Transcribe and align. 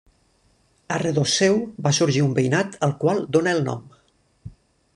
A 0.95 0.97
redós 1.01 1.33
seu 1.41 1.59
va 1.87 1.93
sorgir 1.97 2.23
un 2.29 2.33
veïnat 2.39 2.79
al 2.89 2.95
qual 3.05 3.21
dóna 3.37 3.55
el 3.59 3.65
nom. 3.69 3.85